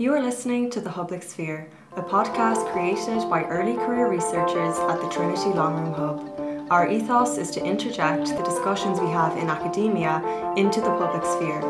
[0.00, 5.00] You are listening to The Public Sphere, a podcast created by early career researchers at
[5.00, 6.70] the Trinity Long Room Hub.
[6.70, 10.22] Our ethos is to interject the discussions we have in academia
[10.56, 11.64] into the public sphere,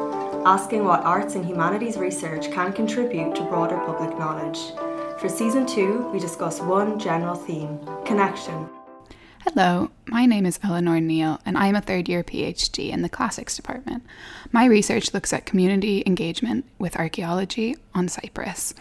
[0.45, 4.75] asking what arts and humanities research can contribute to broader public knowledge.
[5.19, 8.69] For season two, we discuss one general theme connection.
[9.45, 13.09] Hello, my name is Eleanor Neil, and I am a third year PhD in the
[13.09, 14.03] Classics Department.
[14.51, 18.75] My research looks at community engagement with archaeology on Cyprus.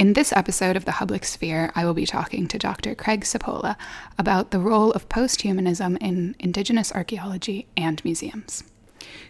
[0.00, 2.94] In this episode of the Public Sphere, I will be talking to Dr.
[2.94, 3.76] Craig Cipolla
[4.18, 8.64] about the role of posthumanism in Indigenous archaeology and museums.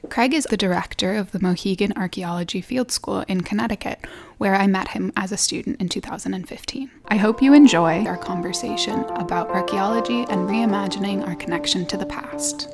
[0.08, 4.06] Craig is the director of the Mohegan Archaeology Field School in Connecticut,
[4.38, 6.90] where I met him as a student in 2015.
[7.08, 12.70] I hope you enjoy our conversation about archaeology and reimagining our connection to the past.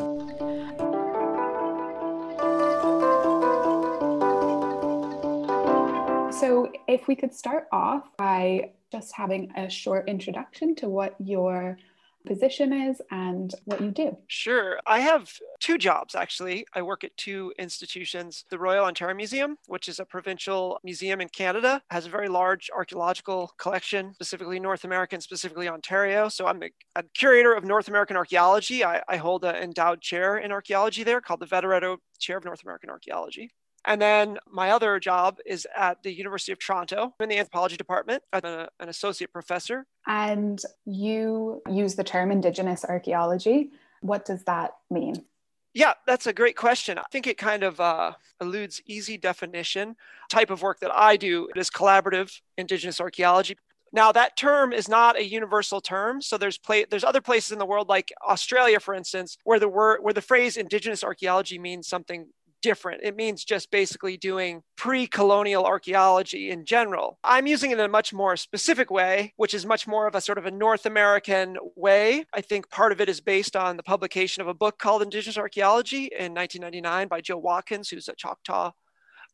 [6.40, 11.78] So, if we could start off by just having a short introduction to what your
[12.26, 14.16] position is and what you do.
[14.26, 14.78] Sure.
[14.86, 16.66] I have two jobs actually.
[16.74, 18.44] I work at two institutions.
[18.50, 22.70] The Royal Ontario Museum, which is a provincial museum in Canada, has a very large
[22.74, 26.28] archaeological collection, specifically North American, specifically Ontario.
[26.28, 28.84] So I'm a, a curator of North American archaeology.
[28.84, 32.62] I, I hold an endowed chair in archaeology there called the Vederetto Chair of North
[32.62, 33.50] American Archaeology.
[33.86, 38.22] And then my other job is at the University of Toronto in the anthropology department.
[38.32, 39.86] I'm a, an associate professor.
[40.06, 43.70] And you use the term Indigenous archaeology.
[44.02, 45.24] What does that mean?
[45.72, 46.98] Yeah, that's a great question.
[46.98, 49.94] I think it kind of uh, eludes easy definition.
[50.28, 53.56] Type of work that I do is collaborative Indigenous archaeology.
[53.92, 56.22] Now that term is not a universal term.
[56.22, 59.68] So there's play, there's other places in the world, like Australia, for instance, where the
[59.68, 62.28] word where the phrase Indigenous archaeology means something
[62.62, 63.02] different.
[63.02, 67.18] It means just basically doing pre colonial archaeology in general.
[67.24, 70.20] I'm using it in a much more specific way, which is much more of a
[70.20, 72.24] sort of a North American way.
[72.32, 75.38] I think part of it is based on the publication of a book called Indigenous
[75.38, 78.72] Archaeology in 1999 by Joe Watkins, who's a Choctaw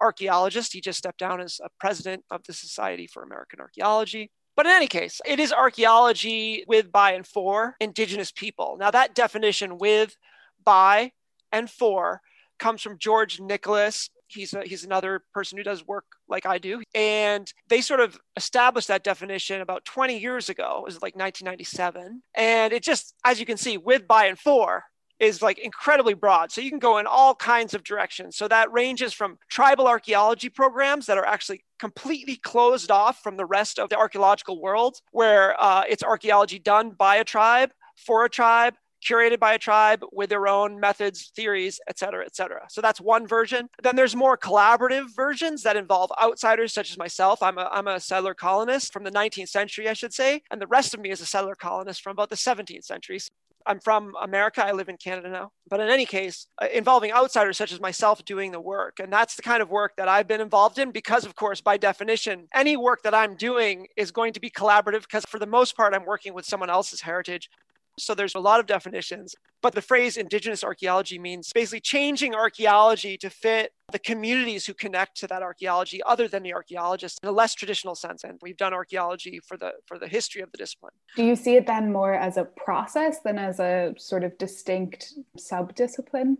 [0.01, 0.73] archaeologist.
[0.73, 4.31] He just stepped down as a president of the Society for American Archaeology.
[4.57, 8.79] But in any case, it is archaeology with, by, and for Indigenous people.
[8.81, 10.17] Now, that definition with,
[10.65, 11.13] by,
[11.53, 12.23] and for
[12.59, 14.11] comes from George Nicholas.
[14.29, 18.19] He's a, he's another person who does work like I do, and they sort of
[18.37, 20.79] established that definition about 20 years ago.
[20.79, 24.85] It was like 1997, and it just, as you can see, with, by, and for
[25.19, 26.53] is like incredibly broad.
[26.53, 28.37] So you can go in all kinds of directions.
[28.37, 33.47] So that ranges from tribal archaeology programs that are actually completely closed off from the
[33.47, 38.31] rest of the archaeological world, where uh, it's archaeology done by a tribe for a
[38.31, 38.75] tribe
[39.07, 42.67] curated by a tribe with their own methods, theories, et cetera, et cetera.
[42.69, 43.69] So that's one version.
[43.83, 47.43] Then there's more collaborative versions that involve outsiders such as myself.
[47.43, 50.67] I'm a, I'm a settler colonist from the 19th century, I should say, and the
[50.67, 53.21] rest of me is a settler colonist from about the 17th century.
[53.67, 54.65] I'm from America.
[54.65, 55.51] I live in Canada now.
[55.69, 59.01] But in any case, uh, involving outsiders such as myself doing the work.
[59.01, 61.77] And that's the kind of work that I've been involved in because, of course, by
[61.77, 65.77] definition, any work that I'm doing is going to be collaborative because, for the most
[65.77, 67.51] part, I'm working with someone else's heritage.
[67.99, 73.17] So there's a lot of definitions, but the phrase indigenous archaeology means basically changing archaeology
[73.19, 77.33] to fit the communities who connect to that archaeology other than the archaeologists in a
[77.33, 78.23] less traditional sense.
[78.23, 80.93] And we've done archaeology for the for the history of the discipline.
[81.17, 85.15] Do you see it then more as a process than as a sort of distinct
[85.39, 86.39] sub-discipline?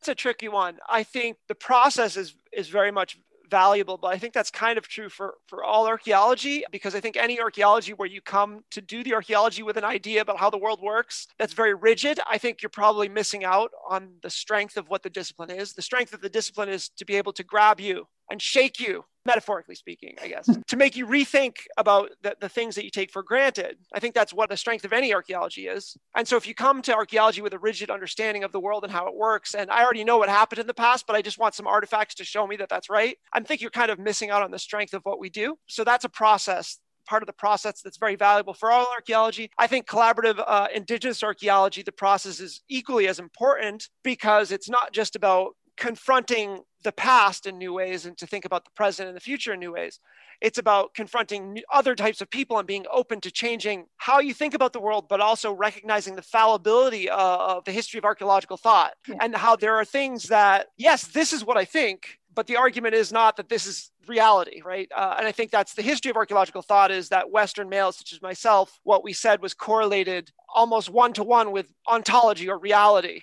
[0.00, 0.78] It's a tricky one.
[0.88, 3.18] I think the process is is very much
[3.50, 7.16] valuable but i think that's kind of true for for all archaeology because i think
[7.16, 10.58] any archaeology where you come to do the archaeology with an idea about how the
[10.58, 14.88] world works that's very rigid i think you're probably missing out on the strength of
[14.88, 15.72] what the discipline is.
[15.72, 19.04] The strength of the discipline is to be able to grab you and shake you
[19.26, 23.10] metaphorically speaking, I guess, to make you rethink about the, the things that you take
[23.10, 23.76] for granted.
[23.92, 25.96] I think that's what the strength of any archaeology is.
[26.16, 28.92] And so if you come to archaeology with a rigid understanding of the world and
[28.92, 31.38] how it works, and I already know what happened in the past, but I just
[31.38, 34.30] want some artifacts to show me that that's right, I think you're kind of missing
[34.30, 35.56] out on the strength of what we do.
[35.66, 39.48] So that's a process part of the process that's very valuable for all archaeology.
[39.58, 44.92] I think collaborative uh, indigenous archaeology, the process is equally as important because it's not
[44.92, 49.16] just about confronting the past in new ways and to think about the present and
[49.16, 49.98] the future in new ways.
[50.40, 54.54] It's about confronting other types of people and being open to changing how you think
[54.54, 59.16] about the world, but also recognizing the fallibility of the history of archaeological thought yeah.
[59.20, 62.94] and how there are things that, yes, this is what I think, but the argument
[62.94, 64.88] is not that this is reality, right?
[64.94, 68.12] Uh, and I think that's the history of archaeological thought is that Western males, such
[68.12, 73.22] as myself, what we said was correlated almost one to one with ontology or reality,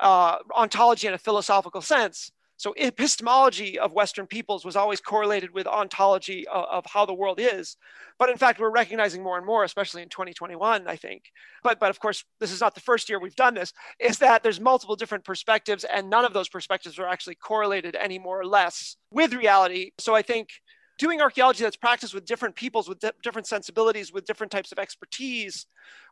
[0.00, 2.32] uh, ontology in a philosophical sense.
[2.62, 7.40] So epistemology of Western peoples was always correlated with ontology of, of, how the world
[7.40, 7.76] is.
[8.20, 11.24] But in fact, we're recognizing more and more, especially in 2021, I think.
[11.64, 14.44] But, but of course, this is not the first year we've done this, is that
[14.44, 18.46] there's multiple different perspectives and none of those perspectives are actually correlated any more or
[18.46, 19.90] less with reality.
[19.98, 20.50] So I think
[20.98, 24.78] doing archaeology that's practiced with different peoples, with di- different sensibilities, with different types of
[24.78, 25.66] expertise,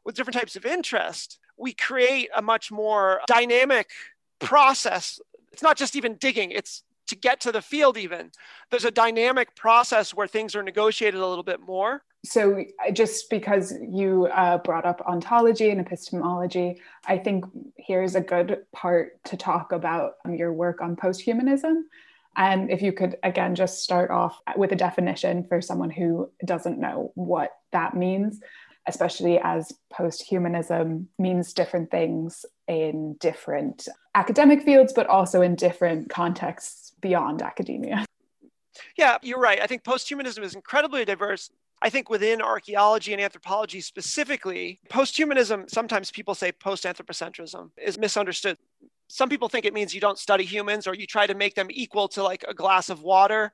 [0.04, 3.90] with different types of interest, we create a much more dynamic
[4.38, 5.20] process.
[5.52, 8.30] It's not just even digging, it's to get to the field, even.
[8.70, 12.02] There's a dynamic process where things are negotiated a little bit more.
[12.24, 17.46] So, just because you uh, brought up ontology and epistemology, I think
[17.76, 21.82] here's a good part to talk about um, your work on posthumanism.
[22.36, 26.78] And if you could, again, just start off with a definition for someone who doesn't
[26.78, 28.40] know what that means,
[28.86, 36.92] especially as posthumanism means different things in different academic fields, but also in different contexts
[37.00, 38.04] beyond academia.
[38.96, 39.60] Yeah, you're right.
[39.60, 41.50] I think posthumanism is incredibly diverse.
[41.82, 48.58] I think within archaeology and anthropology specifically, posthumanism, sometimes people say post anthropocentrism, is misunderstood
[49.10, 51.66] some people think it means you don't study humans or you try to make them
[51.70, 53.52] equal to like a glass of water.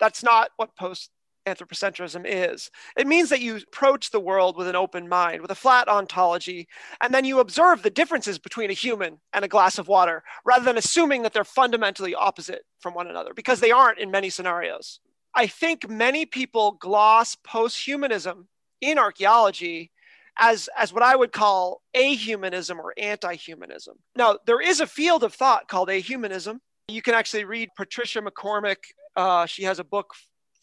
[0.00, 1.10] That's not what post
[1.46, 2.70] anthropocentrism is.
[2.96, 6.68] It means that you approach the world with an open mind, with a flat ontology,
[7.00, 10.64] and then you observe the differences between a human and a glass of water, rather
[10.64, 15.00] than assuming that they're fundamentally opposite from one another, because they aren't in many scenarios.
[15.34, 18.48] I think many people gloss post-humanism
[18.80, 19.90] in archaeology
[20.38, 23.96] as, as what I would call ahumanism or anti humanism.
[24.16, 26.58] Now, there is a field of thought called ahumanism.
[26.88, 28.76] You can actually read Patricia MacCormack.
[29.16, 30.14] Uh, she has a book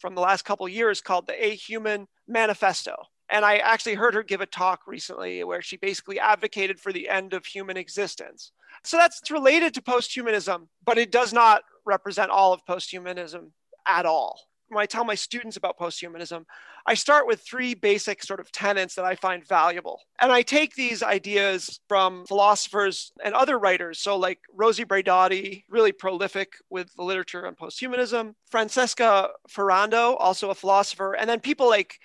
[0.02, 2.94] from the last couple years called the Ahuman Manifesto.
[3.30, 7.08] And I actually heard her give a talk recently where she basically advocated for the
[7.08, 8.52] end of human existence.
[8.84, 13.52] So that's related to posthumanism, but it does not represent all of posthumanism
[13.86, 14.40] at all
[14.72, 16.44] when I tell my students about posthumanism,
[16.86, 20.00] I start with three basic sort of tenets that I find valuable.
[20.20, 23.98] And I take these ideas from philosophers and other writers.
[23.98, 30.54] So, like Rosi Braidotti, really prolific with the literature on posthumanism, Francesca Ferrando, also a
[30.54, 31.98] philosopher, and then people like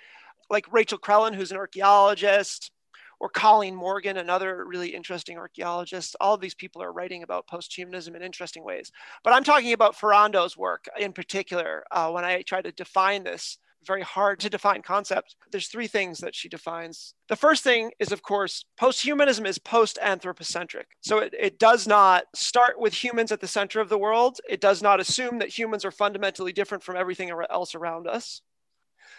[0.50, 2.70] like Rachel Crellin, who's an archaeologist,
[3.20, 6.16] or Colleen Morgan, another really interesting archaeologist.
[6.20, 8.92] All of these people are writing about posthumanism in interesting ways.
[9.24, 13.58] But I'm talking about Ferrando's work in particular uh, when I try to define this
[13.86, 15.36] very hard to define concept.
[15.50, 17.14] There's three things that she defines.
[17.28, 20.88] The first thing is, of course, posthumanism is post anthropocentric.
[21.00, 24.40] So it, it does not start with humans at the center of the world.
[24.48, 28.42] It does not assume that humans are fundamentally different from everything else around us.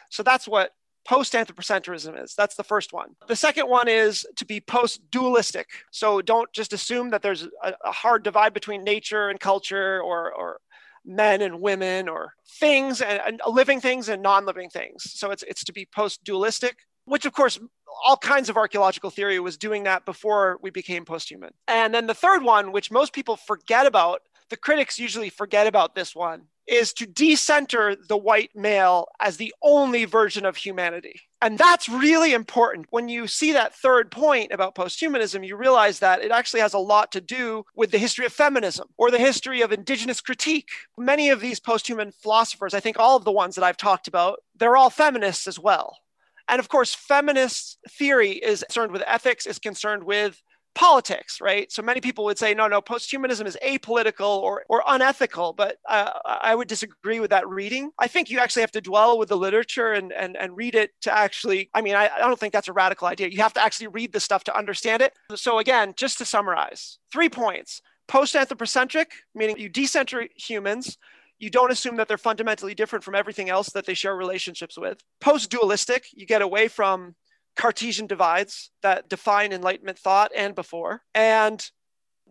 [0.09, 0.71] So that's what
[1.09, 2.35] post anthropocentrism is.
[2.35, 3.15] That's the first one.
[3.27, 5.67] The second one is to be post dualistic.
[5.89, 10.31] So don't just assume that there's a, a, hard divide between nature and culture or,
[10.31, 10.59] or
[11.03, 15.11] men and women or things and, and living things and non living things.
[15.11, 17.59] So it's, it's to be post dualistic, which of course
[18.05, 21.49] all kinds of archaeological theory was doing that before we became post-human.
[21.67, 25.95] And then the third one, which most people forget about, the critics usually forget about
[25.95, 31.19] this one, is to decenter the white male as the only version of humanity.
[31.41, 32.85] And that's really important.
[32.91, 36.79] When you see that third point about posthumanism, you realize that it actually has a
[36.79, 40.69] lot to do with the history of feminism or the history of indigenous critique.
[40.97, 44.39] Many of these posthuman philosophers, I think all of the ones that I've talked about,
[44.55, 45.97] they're all feminists as well.
[46.47, 50.41] And of course, feminist theory is concerned with ethics, is concerned with
[50.75, 51.71] politics, right?
[51.71, 56.11] So many people would say, no, no, posthumanism is apolitical or, or unethical, but uh,
[56.25, 57.91] I would disagree with that reading.
[57.99, 60.91] I think you actually have to dwell with the literature and, and, and read it
[61.01, 63.27] to actually, I mean, I, I don't think that's a radical idea.
[63.27, 65.13] You have to actually read the stuff to understand it.
[65.35, 67.81] So again, just to summarize, three points.
[68.07, 70.97] Post-anthropocentric, meaning you decenter humans,
[71.37, 74.99] you don't assume that they're fundamentally different from everything else that they share relationships with.
[75.21, 77.15] Post dualistic, you get away from
[77.59, 81.69] Cartesian divides that define Enlightenment thought and before, and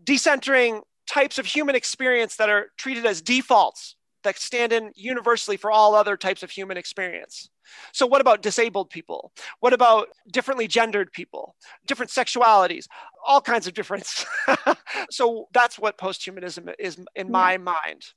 [0.02, 5.70] decentering types of human experience that are treated as defaults that stand in universally for
[5.70, 7.50] all other types of human experience.
[7.92, 9.32] So, what about disabled people?
[9.61, 11.54] What about differently gendered people,
[11.87, 12.87] different sexualities,
[13.26, 14.25] all kinds of difference?
[15.11, 18.14] so, that's what posthumanism is in my mind.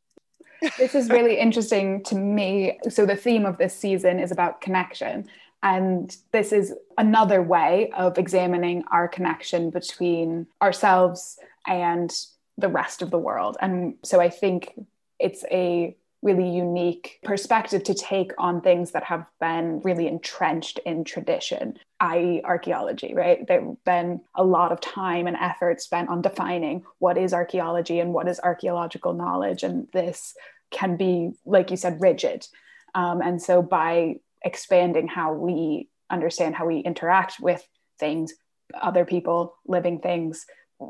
[0.77, 2.79] this is really interesting to me.
[2.89, 5.27] So, the theme of this season is about connection.
[5.63, 11.37] And this is another way of examining our connection between ourselves
[11.67, 12.11] and
[12.57, 13.57] the rest of the world.
[13.61, 14.73] And so I think
[15.19, 21.03] it's a really unique perspective to take on things that have been really entrenched in
[21.03, 21.77] tradition.
[21.99, 23.45] i.e., archaeology, right?
[23.47, 28.13] There's been a lot of time and effort spent on defining what is archaeology and
[28.13, 29.63] what is archaeological knowledge.
[29.63, 30.35] And this
[30.69, 32.47] can be, like you said, rigid.
[32.93, 37.65] Um, and so by expanding how we understand how we interact with
[37.99, 38.33] things,
[38.79, 40.45] other people, living things,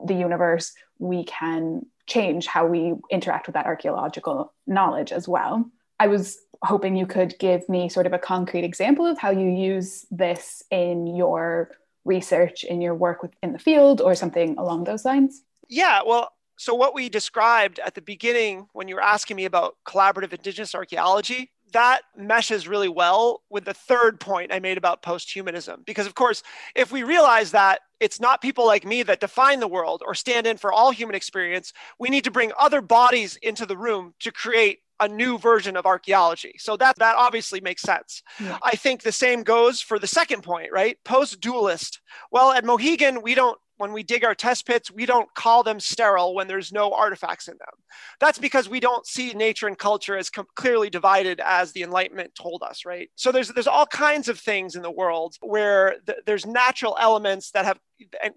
[0.05, 5.70] the universe, we can change how we interact with that archaeological knowledge as well.
[6.00, 9.48] I was hoping you could give me sort of a concrete example of how you
[9.50, 11.72] use this in your
[12.05, 15.43] research, in your work in the field, or something along those lines.
[15.70, 19.77] Yeah, well, so what we described at the beginning when you were asking me about
[19.86, 25.85] collaborative indigenous archaeology, that meshes really well with the third point I made about posthumanism.
[25.85, 26.43] Because, of course,
[26.75, 30.47] if we realize that it's not people like me that define the world or stand
[30.47, 34.31] in for all human experience, we need to bring other bodies into the room to
[34.31, 36.53] create a new version of archaeology.
[36.59, 38.21] So that that obviously makes sense.
[38.39, 38.59] Yeah.
[38.61, 40.97] I think the same goes for the second point, right?
[41.03, 42.01] Post dualist.
[42.31, 45.79] Well, at Mohegan, we don't when we dig our test pits, we don't call them
[45.79, 47.73] sterile when there's no artifacts in them.
[48.19, 52.35] That's because we don't see nature and culture as com- clearly divided as the Enlightenment
[52.35, 53.09] told us, right?
[53.15, 57.50] So there's there's all kinds of things in the world where th- there's natural elements
[57.51, 57.79] that have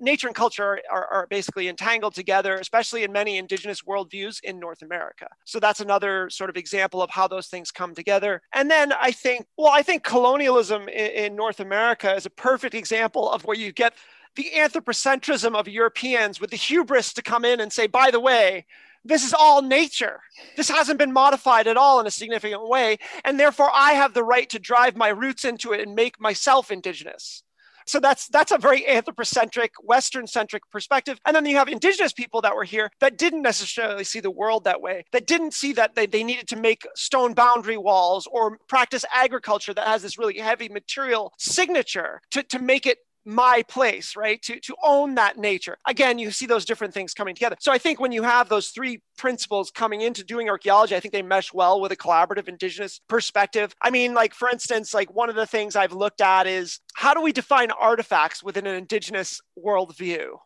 [0.01, 4.83] nature and culture are, are, basically entangled together, especially in many indigenous worldviews in North
[4.83, 5.27] America.
[5.45, 8.43] So that's another sort of example of how those things come together.
[8.53, 12.75] And then I think, well, I think colonialism in, in North America is a perfect
[12.75, 13.95] example of where you get
[14.37, 18.67] the anthropocentrism of Europeans with the hubris to come in and say, by the way,
[19.05, 20.21] this is all nature.
[20.57, 22.99] This hasn't been modified at all in a significant way.
[23.25, 26.71] And therefore, I have the right to drive my roots into it and make myself
[26.71, 27.43] indigenous.
[27.87, 31.21] So that's that's a very anthropocentric, Western-centric perspective.
[31.27, 34.65] And then you have indigenous people that were here that didn't necessarily see the world
[34.65, 38.57] that way, that didn't see that they, they needed to make stone boundary walls or
[38.69, 44.17] practice agriculture that has this really heavy material signature to, to make it my place,
[44.17, 44.41] right?
[44.43, 45.79] To, to own that nature.
[45.87, 47.57] Again, you see those different things coming together.
[47.61, 51.13] So I think when you have those three principles coming into doing archaeology, I think
[51.13, 53.75] they mesh well with a collaborative indigenous perspective.
[53.83, 57.15] I mean, like for instance, like one of the things I've looked at is how
[57.15, 60.37] do we define artifacts within an indigenous worldview?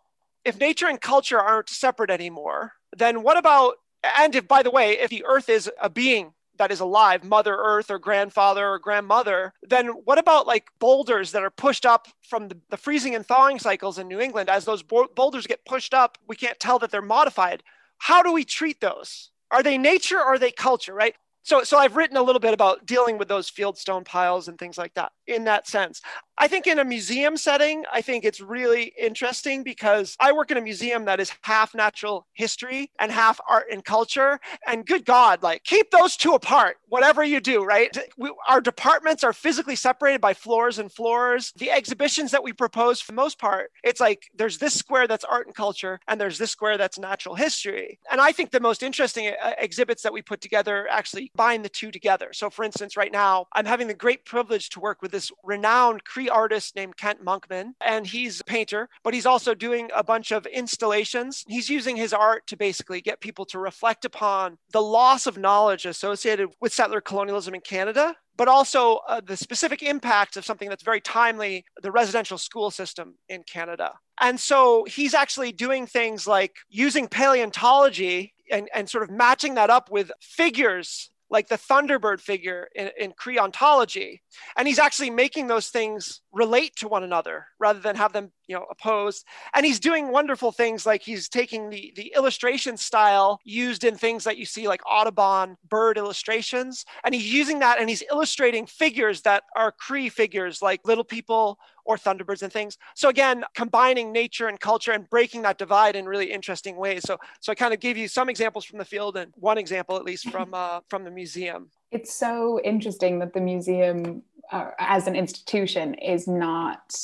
[0.45, 3.75] If nature and culture aren't separate anymore, then what about
[4.17, 7.57] and if by the way if the earth is a being that is alive, Mother
[7.57, 12.49] Earth or grandfather or grandmother, then what about like boulders that are pushed up from
[12.49, 14.49] the, the freezing and thawing cycles in New England?
[14.49, 17.63] As those boulders get pushed up, we can't tell that they're modified.
[17.99, 19.31] How do we treat those?
[19.51, 21.15] Are they nature or are they culture, right?
[21.49, 24.77] So, so I've written a little bit about dealing with those fieldstone piles and things
[24.77, 26.03] like that in that sense.
[26.37, 30.57] I think in a museum setting, I think it's really interesting because I work in
[30.57, 34.39] a museum that is half natural history and half art and culture.
[34.67, 37.97] And good God, like keep those two apart, whatever you do, right?
[38.17, 41.53] We, our departments are physically separated by floors and floors.
[41.57, 45.25] The exhibitions that we propose, for the most part, it's like there's this square that's
[45.25, 47.99] art and culture, and there's this square that's natural history.
[48.13, 51.71] And I think the most interesting uh, exhibits that we put together actually bind the
[51.71, 52.31] two together.
[52.33, 56.05] So, for instance, right now, I'm having the great privilege to work with this renowned
[56.05, 60.33] Cree artist named Kent Monkman, and he's a painter, but he's also doing a bunch
[60.33, 61.45] of installations.
[61.49, 65.87] He's using his art to basically get people to reflect upon the loss of knowledge
[65.87, 70.85] associated with settler colonialism in Canada but also uh, the specific impacts of something that's
[70.85, 73.95] very timely the residential school system in Canada.
[74.21, 79.71] And so he's actually doing things like using paleontology and, and sort of matching that
[79.71, 84.23] up with figures like the Thunderbird figure in, in Cree ontology.
[84.57, 88.57] And he's actually making those things relate to one another rather than have them, you
[88.57, 89.27] know, opposed.
[89.55, 94.25] And he's doing wonderful things like he's taking the, the illustration style used in things
[94.25, 96.85] that you see like Audubon bird illustrations.
[97.05, 101.59] And he's using that and he's illustrating figures that are Cree figures like little people
[101.89, 102.77] or thunderbirds and things.
[102.95, 107.03] So again, combining nature and culture and breaking that divide in really interesting ways.
[107.05, 109.97] So so I kind of gave you some examples from the field and one example
[109.97, 111.71] at least from uh, from the museum.
[111.91, 116.95] It's so interesting that the museum, uh, as an institution, is not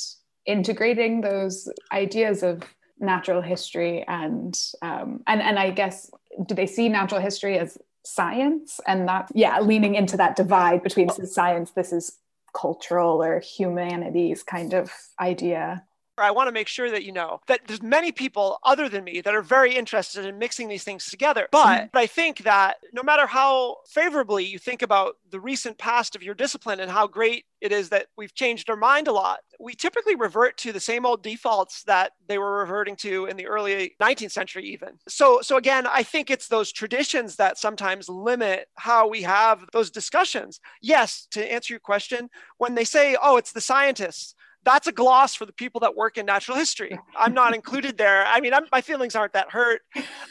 [0.45, 2.63] integrating those ideas of
[3.01, 6.11] natural history and um, and and I guess
[6.47, 11.09] do they see natural history as science and that yeah leaning into that divide between
[11.09, 12.19] science this is
[12.55, 15.85] cultural or humanities kind of idea.
[16.19, 19.21] I want to make sure that you know that there's many people other than me
[19.21, 21.49] that are very interested in mixing these things together.
[21.51, 21.97] But mm-hmm.
[21.97, 26.35] I think that no matter how favorably you think about the recent past of your
[26.35, 30.15] discipline and how great it is that we've changed our mind a lot, we typically
[30.15, 34.33] revert to the same old defaults that they were reverting to in the early 19th
[34.33, 34.99] century even.
[35.09, 39.91] So so again, I think it's those traditions that sometimes limit how we have those
[39.91, 40.61] discussions.
[40.81, 42.29] Yes, to answer your question,
[42.59, 46.19] when they say, "Oh, it's the scientists," that's a gloss for the people that work
[46.19, 46.99] in natural history.
[47.17, 48.25] I'm not included there.
[48.27, 49.83] I mean, I'm, my feelings aren't that hurt,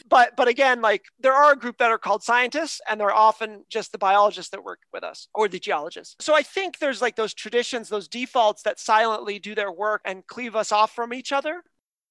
[0.09, 3.65] but but again, like there are a group that are called scientists, and they're often
[3.69, 6.15] just the biologists that work with us or the geologists.
[6.19, 10.25] So I think there's like those traditions, those defaults that silently do their work and
[10.27, 11.63] cleave us off from each other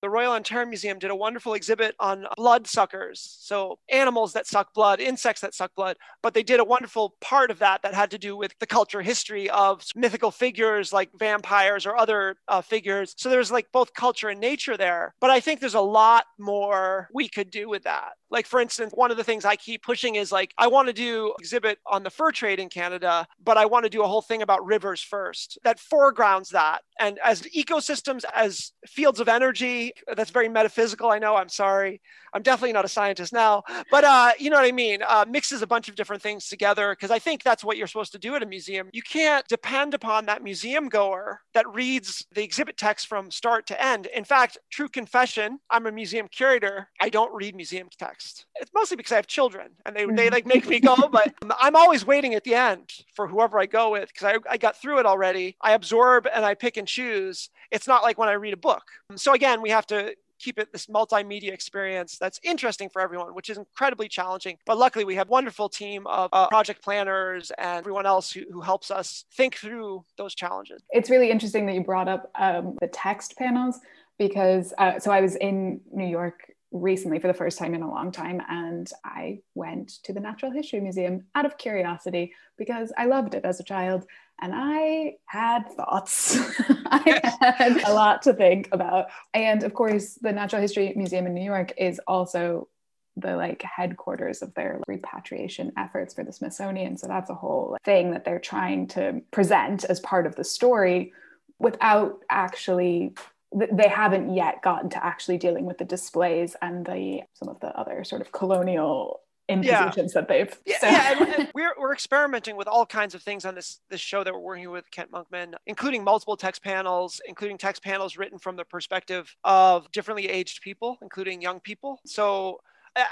[0.02, 3.36] the Royal Ontario Museum did a wonderful exhibit on blood suckers.
[3.40, 5.96] So, animals that suck blood, insects that suck blood.
[6.22, 9.00] But they did a wonderful part of that that had to do with the culture
[9.00, 13.14] history of mythical figures like vampires or other uh, figures.
[13.16, 15.14] So, there's like both culture and nature there.
[15.20, 18.12] But I think there's a lot more we could do with that.
[18.32, 20.94] Like, for instance, one of the things I keep pushing is like, I want to
[20.94, 24.22] do exhibit on the fur trade in Canada, but I want to do a whole
[24.22, 26.80] thing about rivers first that foregrounds that.
[26.98, 31.10] And as ecosystems, as fields of energy, that's very metaphysical.
[31.10, 32.00] I know, I'm sorry.
[32.32, 35.00] I'm definitely not a scientist now, but uh, you know what I mean?
[35.06, 38.12] Uh, mixes a bunch of different things together because I think that's what you're supposed
[38.12, 38.88] to do at a museum.
[38.94, 43.84] You can't depend upon that museum goer that reads the exhibit text from start to
[43.84, 44.06] end.
[44.06, 46.88] In fact, true confession, I'm a museum curator.
[46.98, 48.46] I don't read museum text next.
[48.56, 50.32] It's mostly because I have children and they, they mm-hmm.
[50.32, 53.90] like make me go, but I'm always waiting at the end for whoever I go
[53.90, 55.56] with because I, I got through it already.
[55.60, 57.50] I absorb and I pick and choose.
[57.70, 58.84] It's not like when I read a book.
[59.16, 63.48] So again, we have to keep it this multimedia experience that's interesting for everyone, which
[63.48, 64.56] is incredibly challenging.
[64.66, 68.42] But luckily, we have a wonderful team of uh, project planners and everyone else who,
[68.50, 70.82] who, helps us think through those challenges.
[70.90, 73.78] It's really interesting that you brought up um, the text panels
[74.18, 77.90] because uh, so I was in New York recently for the first time in a
[77.90, 83.04] long time and I went to the Natural History Museum out of curiosity because I
[83.06, 84.06] loved it as a child
[84.40, 86.36] and I had thoughts.
[86.86, 89.06] I had a lot to think about.
[89.34, 92.68] And of course, the Natural History Museum in New York is also
[93.16, 96.96] the like headquarters of their repatriation efforts for the Smithsonian.
[96.96, 101.12] So that's a whole thing that they're trying to present as part of the story
[101.58, 103.14] without actually
[103.54, 107.68] they haven't yet gotten to actually dealing with the displays and the some of the
[107.68, 110.20] other sort of colonial impositions yeah.
[110.20, 110.86] that they've yeah, so.
[110.86, 114.22] yeah and, and we're, we're experimenting with all kinds of things on this this show
[114.22, 118.56] that we're working with kent monkman including multiple text panels including text panels written from
[118.56, 122.60] the perspective of differently aged people including young people so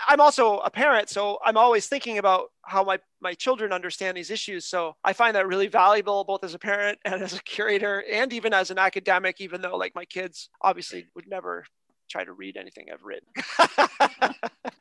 [0.08, 4.30] I'm also a parent, so I'm always thinking about how my, my children understand these
[4.30, 4.66] issues.
[4.66, 8.32] So I find that really valuable, both as a parent and as a curator, and
[8.32, 11.64] even as an academic, even though like my kids obviously would never
[12.10, 13.28] try to read anything I've written.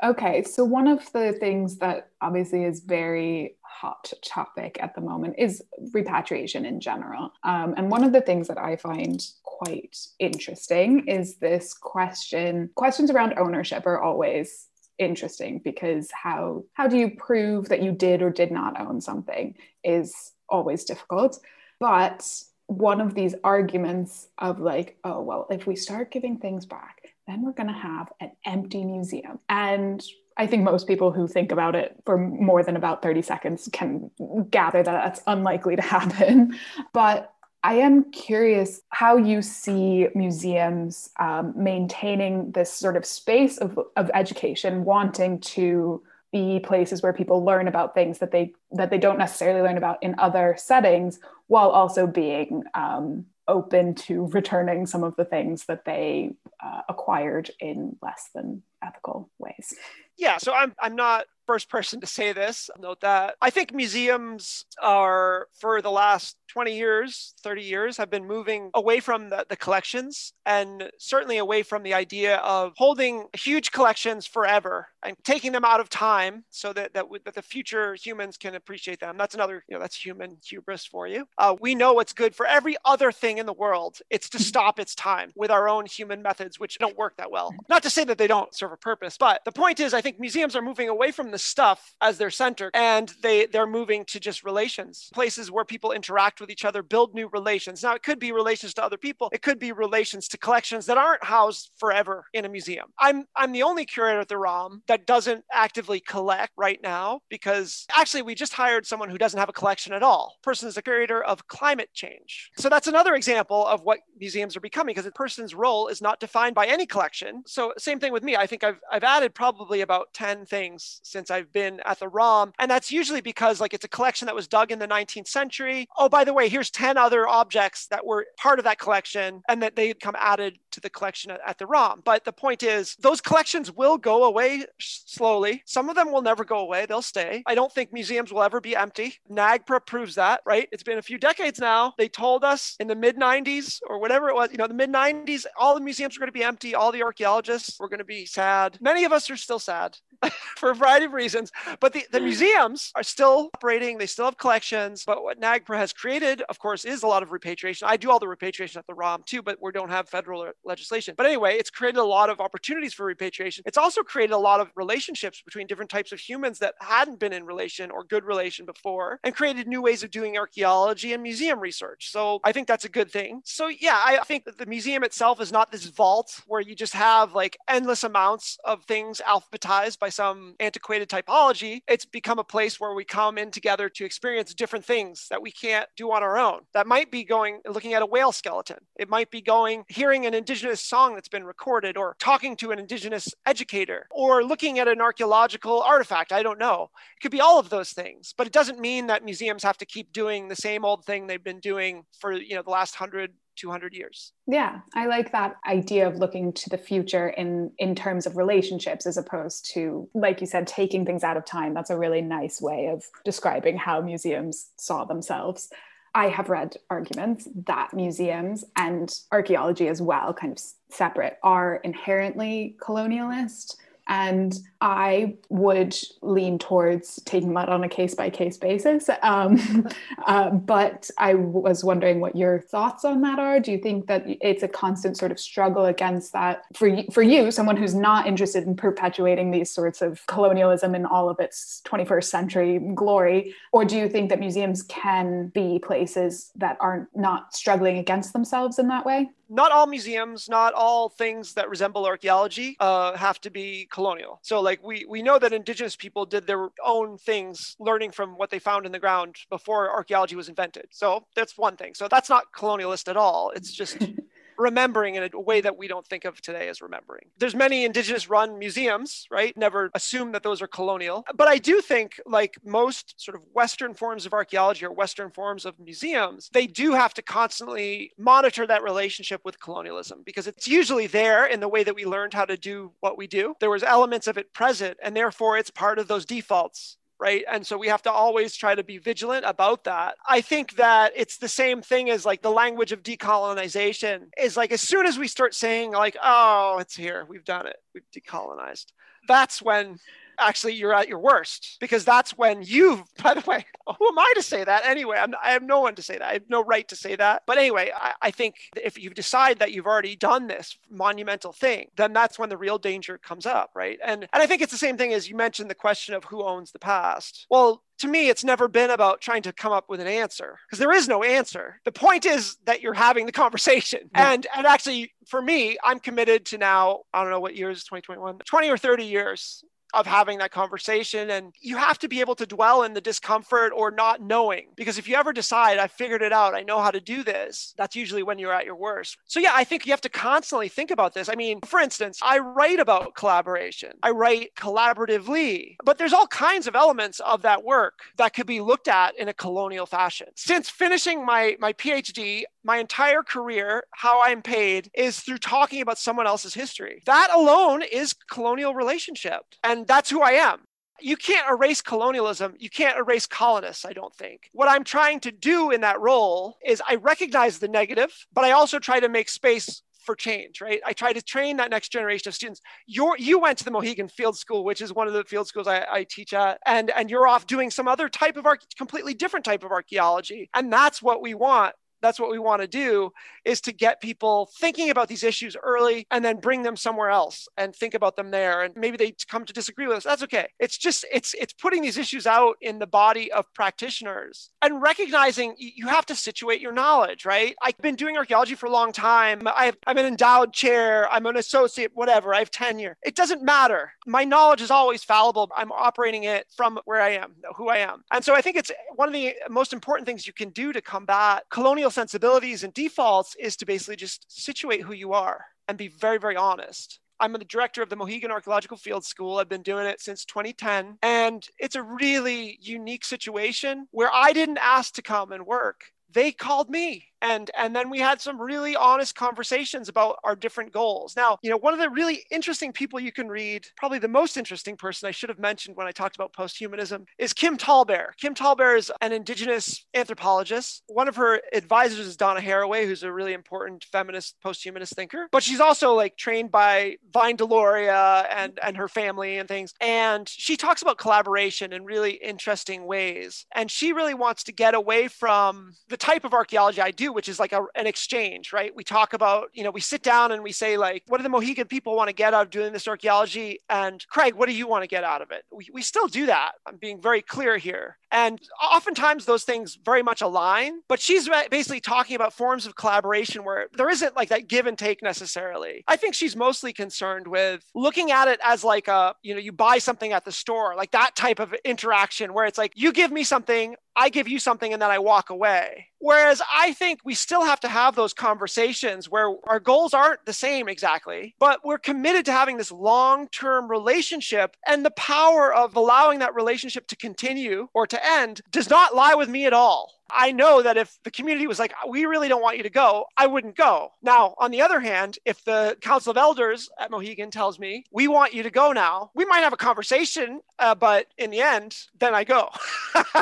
[0.04, 5.36] okay, so one of the things that obviously is very hot topic at the moment
[5.38, 7.32] is repatriation in general.
[7.44, 13.12] Um, and one of the things that I find quite interesting is this question questions
[13.12, 14.68] around ownership are always
[15.00, 19.56] interesting because how how do you prove that you did or did not own something
[19.84, 21.40] is always difficult
[21.80, 22.28] but
[22.68, 27.44] one of these arguments of like oh well if we start giving things back then
[27.44, 30.04] we're going to have an empty museum and
[30.38, 34.10] I think most people who think about it for more than about 30 seconds can
[34.50, 36.58] gather that that's unlikely to happen.
[36.94, 43.78] But I am curious how you see museums um, maintaining this sort of space of,
[43.98, 48.98] of education, wanting to be places where people learn about things that they that they
[48.98, 55.04] don't necessarily learn about in other settings, while also being um, open to returning some
[55.04, 56.32] of the things that they
[56.63, 59.74] uh, acquired in less than ethical ways.
[60.19, 62.69] Yeah, so I'm I'm not first person to say this.
[62.77, 68.27] Note that I think museums are for the last 20 years, 30 years, have been
[68.27, 73.71] moving away from the, the collections and certainly away from the idea of holding huge
[73.71, 78.38] collections forever and taking them out of time so that, that, that the future humans
[78.38, 79.17] can appreciate them.
[79.17, 81.25] That's another, you know, that's human hubris for you.
[81.38, 83.99] Uh, we know what's good for every other thing in the world.
[84.10, 87.53] It's to stop its time with our own human methods, which don't work that well.
[87.69, 90.09] Not to say that they don't serve a purpose, but the point is, I think
[90.17, 94.19] museums are moving away from the stuff as their center and they, they're moving to
[94.19, 97.84] just relations, places where people interact with each other, build new relations.
[97.84, 100.98] Now, it could be relations to other people, it could be relations to collections that
[100.98, 102.88] aren't housed forever in a museum.
[102.98, 107.86] I'm, I'm the only curator at the ROM that doesn't actively collect right now because
[107.93, 110.38] actually, we just hired someone who doesn't have a collection at all.
[110.43, 112.52] Person is a curator of climate change.
[112.58, 116.19] So that's another example of what museums are becoming because a person's role is not
[116.19, 117.43] defined by any collection.
[117.45, 118.36] So, same thing with me.
[118.36, 122.08] I think I've, I've added probably about about 10 things since I've been at the
[122.08, 122.54] ROM.
[122.60, 125.88] And that's usually because like it's a collection that was dug in the 19th century.
[125.98, 129.62] Oh, by the way, here's 10 other objects that were part of that collection and
[129.62, 132.02] that they come added to the collection at, the ROM.
[132.06, 135.62] But the point is, those collections will go away slowly.
[135.66, 137.44] Some of them will never go away, they'll stay.
[137.46, 139.16] I don't think museums will ever be empty.
[139.30, 140.70] NAGPRA proves that, right?
[140.72, 141.94] It's been a few decades now.
[141.98, 144.90] They told us in the mid 90s or whatever it was, you know, the mid
[144.90, 148.06] 90s, all the museums were going to be empty, all the archaeologists were going to
[148.06, 148.78] be sad.
[148.80, 150.09] Many of us are still sad bad.
[150.58, 152.25] for a variety of reasons, but the, the hmm.
[152.25, 155.03] museums are still operating, they still have collections.
[155.05, 157.88] But what NAGPRA has created, of course, is a lot of repatriation.
[157.89, 161.15] I do all the repatriation at the ROM too, but we don't have federal legislation.
[161.17, 163.63] But anyway, it's created a lot of opportunities for repatriation.
[163.65, 167.34] It's also created a lot of relationships between different types of humans that hadn't been
[167.34, 171.60] in relation or good relation before and created new ways of doing archaeology and museum
[171.60, 172.12] research.
[172.12, 173.41] So I think that's a good thing.
[173.45, 176.93] So yeah, I think that the museum itself is not this vault where you just
[176.93, 181.82] have like endless amounts of things alphabetized by some antiquated typology.
[181.88, 185.52] It's become a place where we come in together to experience different things that we
[185.52, 186.62] can't do on our own.
[186.74, 188.80] That might be going looking at a whale skeleton.
[188.98, 192.80] It might be going hearing an indigenous song that's been recorded or talking to an
[192.80, 196.32] indigenous educator or looking at an archaeological artifact.
[196.32, 196.89] I don't know.
[197.17, 199.86] It could be all of those things, but it doesn't mean that museums have to
[199.86, 203.32] keep doing the same old thing they've been doing for, you know, the last 100
[203.60, 204.34] 200 years.
[204.48, 209.06] Yeah, I like that idea of looking to the future in in terms of relationships
[209.06, 211.74] as opposed to like you said taking things out of time.
[211.74, 215.69] That's a really nice way of describing how museums saw themselves.
[216.15, 222.76] I have read arguments that museums and archaeology as well, kind of separate, are inherently
[222.82, 223.76] colonialist
[224.10, 229.08] and I would lean towards taking that on a case by case basis.
[229.22, 229.88] Um,
[230.26, 233.60] uh, but I was wondering what your thoughts on that are.
[233.60, 237.22] Do you think that it's a constant sort of struggle against that for you, for
[237.22, 241.82] you, someone who's not interested in perpetuating these sorts of colonialism in all of its
[241.86, 243.54] 21st century glory?
[243.72, 248.80] Or do you think that museums can be places that are not struggling against themselves
[248.80, 249.30] in that way?
[249.50, 254.40] Not all museums, not all things that resemble archaeology uh, have to be colonial.
[254.44, 258.50] So, like we we know that indigenous people did their own things, learning from what
[258.50, 260.88] they found in the ground before archaeology was invented.
[260.92, 261.94] So that's one thing.
[261.94, 263.52] So that's not colonialist at all.
[263.56, 263.98] It's just
[264.60, 267.30] remembering in a way that we don't think of today as remembering.
[267.38, 269.56] There's many indigenous run museums, right?
[269.58, 271.26] Never assume that those are colonial.
[271.34, 275.65] But I do think like most sort of western forms of archaeology or western forms
[275.65, 281.08] of museums, they do have to constantly monitor that relationship with colonialism because it's usually
[281.08, 283.56] there in the way that we learned how to do what we do.
[283.60, 287.43] There was elements of it present and therefore it's part of those defaults right?
[287.51, 290.15] And so we have to always try to be vigilant about that.
[290.27, 294.71] I think that it's the same thing as like the language of decolonization is like
[294.71, 298.86] as soon as we start saying like, oh, it's here, we've done it, we've decolonized.
[299.27, 299.99] That's when
[300.39, 304.34] actually you're at your worst because that's when you by the way who am i
[304.36, 306.63] to say that anyway I'm, i have no one to say that i have no
[306.63, 310.15] right to say that but anyway I, I think if you decide that you've already
[310.15, 314.43] done this monumental thing then that's when the real danger comes up right and and
[314.43, 316.80] i think it's the same thing as you mentioned the question of who owns the
[316.80, 320.58] past well to me, it's never been about trying to come up with an answer
[320.65, 321.80] because there is no answer.
[321.84, 324.10] The point is that you're having the conversation.
[324.13, 324.32] Yeah.
[324.32, 327.84] And and actually, for me, I'm committed to now, I don't know what year is
[327.84, 331.30] 2021, 20 or 30 years of having that conversation.
[331.30, 334.67] And you have to be able to dwell in the discomfort or not knowing.
[334.75, 337.73] Because if you ever decide, I figured it out, I know how to do this,
[337.78, 339.17] that's usually when you're at your worst.
[339.25, 341.30] So, yeah, I think you have to constantly think about this.
[341.30, 346.67] I mean, for instance, I write about collaboration, I write collaboratively, but there's all kinds
[346.67, 350.28] of elements of that work that could be looked at in a colonial fashion.
[350.36, 355.97] Since finishing my, my PhD, my entire career, how I'm paid is through talking about
[355.97, 357.02] someone else's history.
[357.06, 359.41] That alone is colonial relationship.
[359.63, 360.62] And that's who I am.
[361.02, 362.56] You can't erase colonialism.
[362.58, 364.50] You can't erase colonists, I don't think.
[364.52, 368.52] What I'm trying to do in that role is I recognize the negative, but I
[368.52, 370.82] also try to make space for change, right?
[370.86, 372.62] I try to train that next generation of students.
[372.88, 375.68] You're, you went to the Mohegan Field School, which is one of the field schools
[375.68, 379.13] I, I teach at, and, and you're off doing some other type of, arch- completely
[379.13, 380.50] different type of archaeology.
[380.54, 383.12] And that's what we want that's what we want to do
[383.46, 387.48] is to get people thinking about these issues early and then bring them somewhere else
[387.58, 388.64] and think about them there.
[388.64, 390.04] And maybe they come to disagree with us.
[390.04, 390.48] That's okay.
[390.60, 395.56] It's just it's it's putting these issues out in the body of practitioners and recognizing
[395.58, 397.56] you have to situate your knowledge right?
[397.62, 399.42] I've been doing archaeology for a long time.
[399.46, 401.10] I am an endowed chair.
[401.12, 402.34] I'm an associate whatever.
[402.34, 402.98] I have tenure.
[403.04, 403.94] It doesn't matter.
[404.08, 405.50] My knowledge is always fallible.
[405.56, 408.04] I'm operating it from where i am who i am.
[408.12, 410.82] And so i think it's one of the most important things you can do to
[410.82, 415.88] combat colonial sensibilities and defaults is to basically just situate who you are and be
[415.88, 419.38] very, very honest I'm the director of the Mohegan Archaeological Field School.
[419.38, 420.97] I've been doing it since 2010.
[421.02, 425.82] And it's a really unique situation where I didn't ask to come and work.
[426.12, 430.71] They called me and and then we had some really honest conversations about our different
[430.71, 431.15] goals.
[431.15, 434.38] Now you know one of the really interesting people you can read probably the most
[434.38, 438.34] interesting person i should have mentioned when i talked about posthumanism is kim tallbear kim
[438.34, 440.84] tallbear is an indigenous anthropologist.
[440.88, 445.27] One of her advisors is donna haraway who's a really important feminist posthumanist thinker.
[445.32, 449.73] But she's also like trained by vine deloria and and her family and things.
[449.82, 453.45] And she talks about collaboration in really interesting ways.
[453.55, 457.30] And she really wants to get away from the type of archaeology i do which
[457.30, 458.76] is like a, an exchange, right?
[458.76, 461.30] We talk about, you know, we sit down and we say, like, what do the
[461.30, 463.60] Mohegan people want to get out of doing this archaeology?
[463.69, 465.43] And Craig, what do you want to get out of it?
[465.52, 466.54] We, we still do that.
[466.65, 467.98] I'm being very clear here.
[468.12, 473.43] And oftentimes those things very much align, but she's basically talking about forms of collaboration
[473.43, 475.84] where there isn't like that give and take necessarily.
[475.88, 479.52] I think she's mostly concerned with looking at it as like a, you know, you
[479.52, 483.12] buy something at the store, like that type of interaction where it's like, you give
[483.12, 485.88] me something, I give you something, and then I walk away.
[486.00, 490.32] Whereas I think we still have to have those conversations where our goals aren't the
[490.32, 494.56] same exactly, but we're committed to having this long term relationship.
[494.66, 499.16] And the power of allowing that relationship to continue or to end does not lie
[499.16, 499.99] with me at all.
[500.12, 503.06] I know that if the community was like, we really don't want you to go,
[503.17, 503.91] I wouldn't go.
[504.02, 508.08] Now, on the other hand, if the Council of Elders at Mohegan tells me, we
[508.08, 511.76] want you to go now, we might have a conversation, uh, but in the end,
[512.00, 512.50] then I go.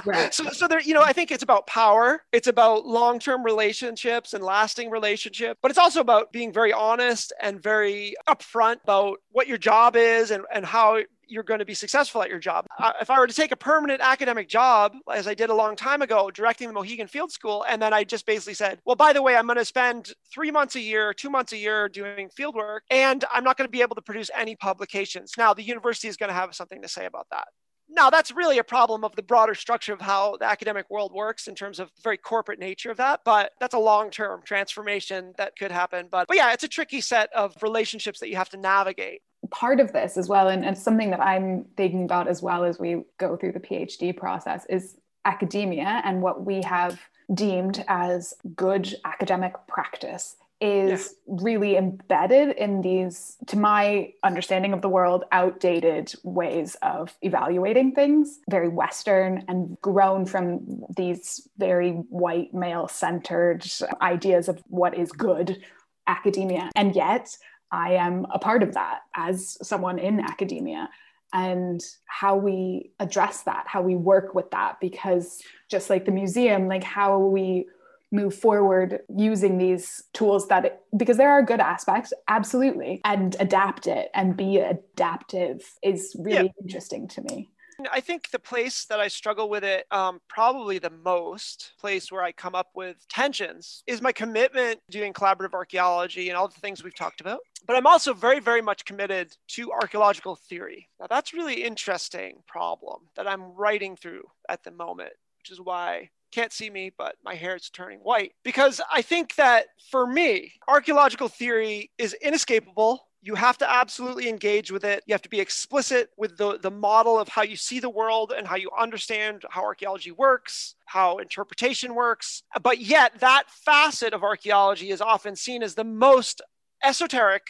[0.06, 0.34] right.
[0.38, 2.22] So, so there, you know, I think it's about power.
[2.32, 7.34] It's about long term relationships and lasting relationships, but it's also about being very honest
[7.42, 11.74] and very upfront about what your job is and, and how you're going to be
[11.74, 12.66] successful at your job.
[13.02, 16.02] If I were to take a permanent academic job, as I did a long time
[16.02, 19.22] ago, directing the Mohegan Field School, and then I just basically said, well, by the
[19.22, 22.56] way, I'm going to spend three months a year, two months a year doing field
[22.56, 25.34] work, and I'm not going to be able to produce any publications.
[25.38, 27.48] Now, the university is going to have something to say about that.
[27.90, 31.48] Now, that's really a problem of the broader structure of how the academic world works
[31.48, 33.22] in terms of the very corporate nature of that.
[33.24, 36.10] But that's a long term transformation that could happen.
[36.12, 39.80] But, but yeah, it's a tricky set of relationships that you have to navigate part
[39.80, 43.04] of this as well, and, and something that I'm thinking about as well as we
[43.18, 47.00] go through the PhD process is academia and what we have
[47.34, 51.36] deemed as good academic practice is yeah.
[51.40, 58.40] really embedded in these, to my understanding of the world, outdated ways of evaluating things,
[58.50, 63.64] very Western and grown from these very white male centered
[64.02, 65.62] ideas of what is good
[66.08, 66.72] academia.
[66.76, 67.38] And yet,
[67.72, 70.90] I am a part of that as someone in academia
[71.34, 74.80] and how we address that, how we work with that.
[74.80, 77.68] Because just like the museum, like how we
[78.12, 83.88] move forward using these tools that, it, because there are good aspects, absolutely, and adapt
[83.88, 86.62] it and be adaptive is really yeah.
[86.62, 87.50] interesting to me.
[87.92, 92.24] I think the place that I struggle with it, um, probably the most place where
[92.24, 96.84] I come up with tensions, is my commitment doing collaborative archaeology and all the things
[96.84, 97.40] we've talked about.
[97.66, 100.90] But I'm also very, very much committed to archaeological theory.
[101.00, 106.10] Now, that's really interesting problem that I'm writing through at the moment, which is why
[106.32, 108.34] can't see me, but my hair is turning white.
[108.44, 114.72] Because I think that for me, archaeological theory is inescapable you have to absolutely engage
[114.72, 115.04] with it.
[115.06, 118.32] You have to be explicit with the, the model of how you see the world
[118.36, 122.44] and how you understand how archaeology works, how interpretation works.
[122.62, 126.42] But yet, that facet of archaeology is often seen as the most
[126.82, 127.44] esoteric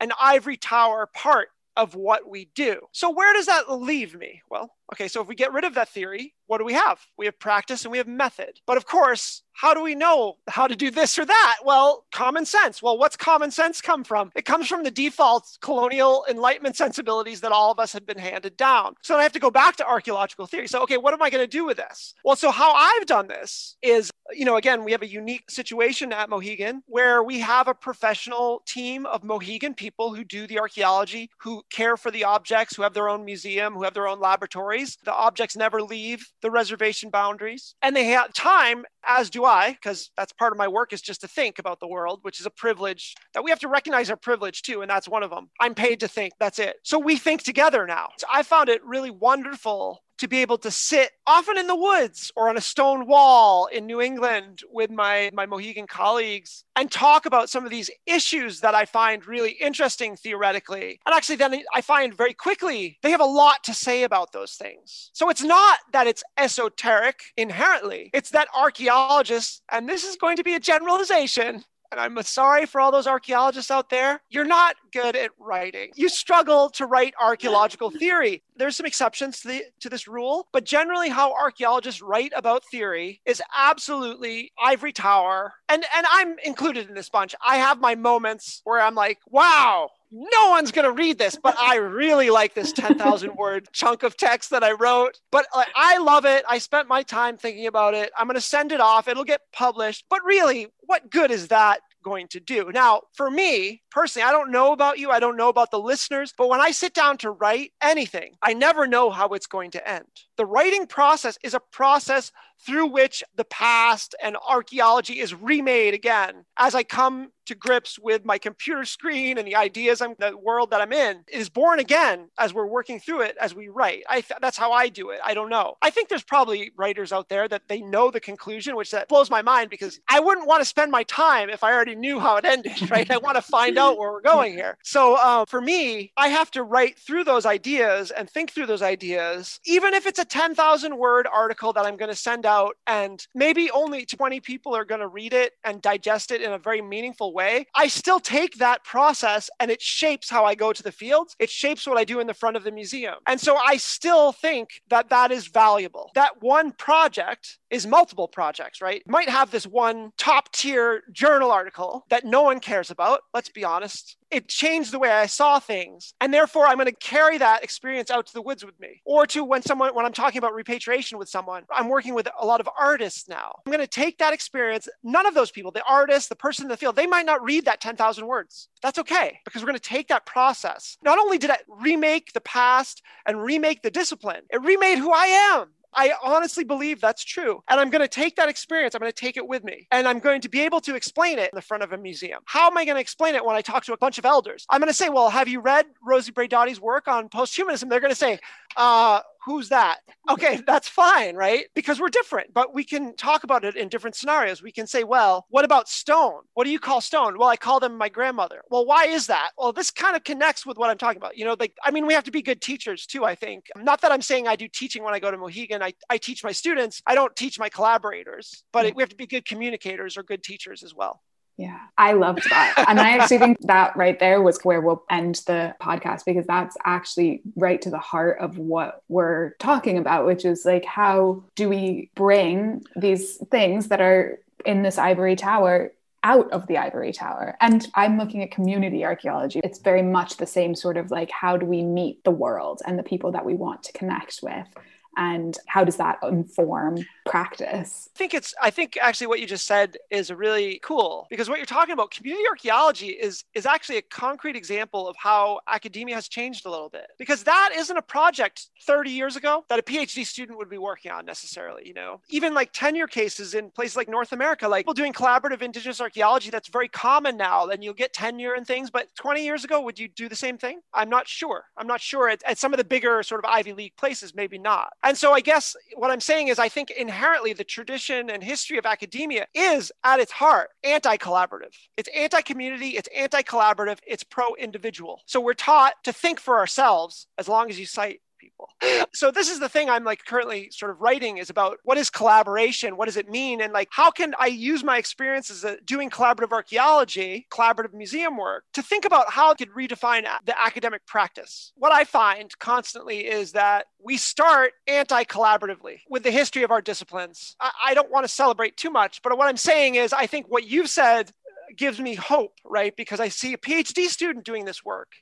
[0.00, 2.80] and ivory tower part of what we do.
[2.92, 4.42] So, where does that leave me?
[4.50, 7.00] Well, okay, so if we get rid of that theory, what do we have?
[7.16, 8.60] We have practice and we have method.
[8.66, 11.58] But of course, how do we know how to do this or that?
[11.64, 12.82] Well, common sense.
[12.82, 14.32] Well, what's common sense come from?
[14.34, 18.56] It comes from the default colonial enlightenment sensibilities that all of us have been handed
[18.56, 18.94] down.
[19.02, 20.68] So I have to go back to archaeological theory.
[20.68, 22.14] So, okay, what am I going to do with this?
[22.24, 26.12] Well, so how I've done this is, you know, again, we have a unique situation
[26.12, 31.30] at Mohegan where we have a professional team of Mohegan people who do the archaeology,
[31.38, 34.96] who care for the objects, who have their own museum, who have their own laboratories.
[35.04, 37.74] The objects never leave the reservation boundaries.
[37.82, 41.22] And they have time, as do I, because that's part of my work is just
[41.22, 44.16] to think about the world, which is a privilege that we have to recognize our
[44.16, 44.82] privilege too.
[44.82, 45.50] And that's one of them.
[45.60, 46.34] I'm paid to think.
[46.38, 46.76] That's it.
[46.82, 48.10] So we think together now.
[48.18, 52.30] So I found it really wonderful to be able to sit often in the woods
[52.36, 57.26] or on a stone wall in New England with my, my Mohegan colleagues and talk
[57.26, 61.00] about some of these issues that I find really interesting theoretically.
[61.04, 64.52] And actually, then I find very quickly they have a lot to say about those
[64.52, 65.10] things.
[65.12, 70.44] So it's not that it's esoteric inherently, it's that archaeologists, and this is going to
[70.44, 75.14] be a generalization, and I'm sorry for all those archaeologists out there, you're not good
[75.14, 75.90] at writing.
[75.94, 78.42] You struggle to write archaeological theory.
[78.56, 83.20] There's some exceptions to, the, to this rule, but generally, how archaeologists write about theory
[83.26, 85.52] is absolutely ivory tower.
[85.68, 87.34] And, and I'm included in this bunch.
[87.46, 91.56] I have my moments where I'm like, wow, no one's going to read this, but
[91.58, 95.18] I really like this 10,000 word chunk of text that I wrote.
[95.30, 96.44] But like, I love it.
[96.48, 98.12] I spent my time thinking about it.
[98.16, 99.08] I'm going to send it off.
[99.08, 100.04] It'll get published.
[100.10, 102.70] But really, what good is that going to do?
[102.72, 105.10] Now, for me personally, I don't know about you.
[105.10, 106.34] I don't know about the listeners.
[106.36, 109.88] But when I sit down to write anything, I never know how it's going to
[109.88, 110.04] end.
[110.36, 112.32] The writing process is a process
[112.64, 118.24] through which the past and archaeology is remade again as I come to grips with
[118.24, 122.28] my computer screen and the ideas I'm the world that I'm in is born again
[122.38, 124.04] as we're working through it as we write.
[124.08, 125.18] I that's how I do it.
[125.24, 125.74] I don't know.
[125.82, 129.28] I think there's probably writers out there that they know the conclusion, which that blows
[129.28, 132.36] my mind because I wouldn't want to spend my time if I already knew how
[132.36, 133.10] it ended, right?
[133.10, 134.78] I want to find out where we're going here.
[134.84, 138.82] So uh, for me, I have to write through those ideas and think through those
[138.82, 143.26] ideas, even if it's a 10,000 word article that I'm going to send out and
[143.34, 146.80] maybe only 20 people are going to read it and digest it in a very
[146.80, 147.66] meaningful way.
[147.74, 151.34] I still take that process and it shapes how I go to the fields.
[151.40, 153.16] It shapes what I do in the front of the museum.
[153.26, 156.12] And so I still think that that is valuable.
[156.14, 159.02] That one project is multiple projects, right?
[159.04, 163.22] You might have this one top tier journal article that no one cares about.
[163.34, 166.14] Let's be honest it changed the way I saw things.
[166.20, 169.02] And therefore, I'm going to carry that experience out to the woods with me.
[169.04, 172.46] Or to when someone, when I'm talking about repatriation with someone, I'm working with a
[172.46, 173.56] lot of artists now.
[173.66, 174.88] I'm going to take that experience.
[175.04, 177.66] None of those people, the artist, the person in the field, they might not read
[177.66, 178.68] that 10,000 words.
[178.82, 180.96] That's okay because we're going to take that process.
[181.04, 185.26] Not only did I remake the past and remake the discipline, it remade who I
[185.26, 185.68] am.
[185.94, 187.62] I honestly believe that's true.
[187.68, 190.08] And I'm going to take that experience, I'm going to take it with me, and
[190.08, 192.40] I'm going to be able to explain it in the front of a museum.
[192.46, 194.66] How am I going to explain it when I talk to a bunch of elders?
[194.70, 197.88] I'm going to say, Well, have you read Rosi Braidotti's work on posthumanism?
[197.88, 198.38] They're going to say,
[198.76, 199.98] uh, who's that?
[200.30, 201.66] Okay, that's fine, right?
[201.74, 204.62] Because we're different, but we can talk about it in different scenarios.
[204.62, 206.42] We can say, well, what about stone?
[206.54, 207.38] What do you call stone?
[207.38, 208.62] Well, I call them my grandmother.
[208.70, 209.50] Well, why is that?
[209.58, 211.36] Well, this kind of connects with what I'm talking about.
[211.36, 213.66] You know, like, I mean, we have to be good teachers too, I think.
[213.76, 216.44] Not that I'm saying I do teaching when I go to Mohegan, I, I teach
[216.44, 218.94] my students, I don't teach my collaborators, but mm.
[218.94, 221.20] we have to be good communicators or good teachers as well.
[221.56, 222.84] Yeah, I loved that.
[222.88, 226.76] and I actually think that right there was where we'll end the podcast because that's
[226.84, 231.68] actually right to the heart of what we're talking about, which is like, how do
[231.68, 235.92] we bring these things that are in this ivory tower
[236.24, 237.56] out of the ivory tower.
[237.60, 239.60] And I'm looking at community archaeology.
[239.64, 242.98] It's very much the same sort of like how do we meet the world and
[242.98, 244.68] the people that we want to connect with
[245.16, 248.08] and how does that inform practice?
[248.14, 251.58] I think it's i think actually what you just said is really cool because what
[251.58, 256.28] you're talking about community archaeology is is actually a concrete example of how academia has
[256.28, 260.26] changed a little bit because that isn't a project 30 years ago that a phd
[260.26, 262.20] student would be working on necessarily you know?
[262.28, 266.50] Even like tenure cases in places like north america like people doing collaborative indigenous archaeology
[266.50, 269.98] that's very common now and you'll get tenure and things but 20 years ago would
[269.98, 270.80] you do the same thing?
[270.94, 271.64] I'm not sure.
[271.76, 274.58] I'm not sure at, at some of the bigger sort of ivy league places maybe
[274.58, 278.42] not and so I guess what I'm saying is I think inherently the tradition and
[278.42, 281.74] history of academia is at its heart anti collaborative.
[281.96, 285.20] It's anti community, it's anti collaborative, it's pro individual.
[285.26, 288.68] So we're taught to think for ourselves as long as you cite people.
[289.14, 292.10] So this is the thing I'm like currently sort of writing is about what is
[292.10, 292.96] collaboration?
[292.96, 293.60] What does it mean?
[293.60, 298.82] And like, how can I use my experiences doing collaborative archaeology, collaborative museum work to
[298.82, 301.72] think about how I could redefine the academic practice?
[301.76, 307.54] What I find constantly is that we start anti-collaboratively with the history of our disciplines.
[307.60, 310.46] I, I don't want to celebrate too much, but what I'm saying is I think
[310.48, 311.30] what you've said
[311.76, 312.94] gives me hope, right?
[312.96, 315.12] Because I see a PhD student doing this work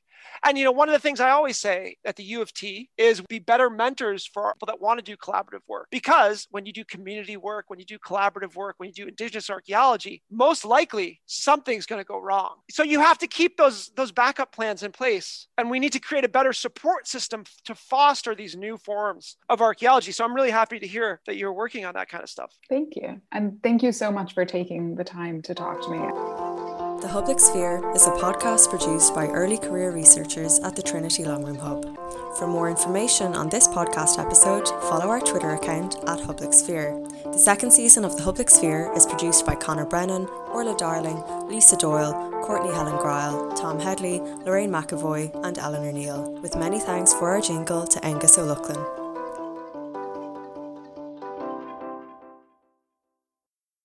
[0.44, 2.88] and you know, one of the things I always say at the U of T
[2.96, 5.88] is be better mentors for people that want to do collaborative work.
[5.90, 9.50] Because when you do community work, when you do collaborative work, when you do indigenous
[9.50, 12.56] archaeology, most likely something's going to go wrong.
[12.70, 15.48] So you have to keep those those backup plans in place.
[15.58, 19.60] And we need to create a better support system to foster these new forms of
[19.60, 20.12] archaeology.
[20.12, 22.52] So I'm really happy to hear that you're working on that kind of stuff.
[22.68, 23.20] Thank you.
[23.32, 26.49] And thank you so much for taking the time to talk to me.
[27.00, 31.42] The Hublic Sphere is a podcast produced by early career researchers at the Trinity Long
[31.42, 31.86] Room Hub.
[32.36, 36.92] For more information on this podcast episode, follow our Twitter account at Hublic Sphere.
[37.24, 41.76] The second season of The Hublic Sphere is produced by Connor Brennan, Orla Darling, Lisa
[41.76, 42.12] Doyle,
[42.44, 47.40] Courtney Helen Gryle, Tom Headley, Lorraine McAvoy, and Eleanor Neil, with many thanks for our
[47.40, 48.99] jingle to Angus O'Loughlin.